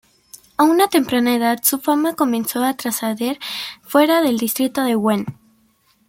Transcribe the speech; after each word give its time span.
A 0.57 0.63
una 0.63 0.87
temprana 0.87 1.35
edad 1.35 1.59
su 1.61 1.77
fama 1.77 2.15
comenzó 2.15 2.63
a 2.63 2.73
trascender 2.73 3.37
fuera 3.83 4.23
de 4.23 4.31
distrito 4.33 4.81
de 4.83 4.95
Wen. 4.95 5.27